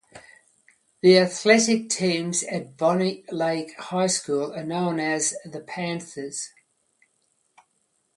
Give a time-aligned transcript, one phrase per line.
[1.03, 6.49] The athletic teams at Bonney Lake High School are known as the Panthers.